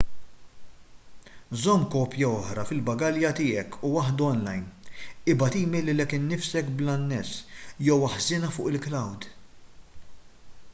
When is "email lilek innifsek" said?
5.61-6.75